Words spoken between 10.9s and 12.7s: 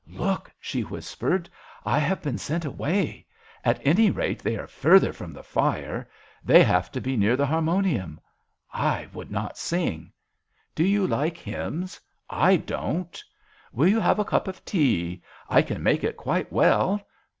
like hymns? I